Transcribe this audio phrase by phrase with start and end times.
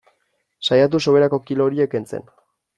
[0.69, 2.29] Saiatu soberako kilo horiek kentzen.